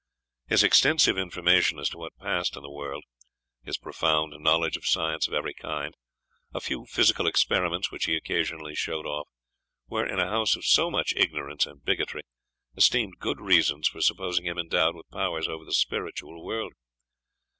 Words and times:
His 0.47 0.63
extensive 0.63 1.15
information 1.15 1.77
as 1.77 1.87
to 1.89 1.99
what 1.99 2.17
passed 2.17 2.57
in 2.57 2.63
the 2.63 2.71
world 2.71 3.03
his 3.63 3.77
profound 3.77 4.33
knowledge 4.41 4.75
of 4.75 4.87
science 4.87 5.27
of 5.27 5.35
every 5.35 5.53
kind 5.53 5.95
a 6.55 6.59
few 6.59 6.87
physical 6.87 7.27
experiments 7.27 7.91
which 7.91 8.05
he 8.05 8.15
occasionally 8.15 8.73
showed 8.73 9.05
off, 9.05 9.27
were, 9.87 10.03
in 10.03 10.17
a 10.19 10.27
house 10.27 10.55
of 10.55 10.65
so 10.65 10.89
much 10.89 11.13
ignorance 11.15 11.67
and 11.67 11.85
bigotry, 11.85 12.23
esteemed 12.75 13.19
good 13.19 13.39
reasons 13.39 13.87
for 13.87 14.01
supposing 14.01 14.47
him 14.47 14.57
endowed 14.57 14.95
with 14.95 15.07
powers 15.11 15.47
over 15.47 15.65
the 15.65 15.71
spiritual 15.71 16.43
world. 16.43 16.73